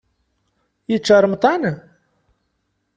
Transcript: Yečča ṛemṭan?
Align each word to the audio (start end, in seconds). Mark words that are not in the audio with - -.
Yečča 0.91 1.15
ṛemṭan? 1.23 1.63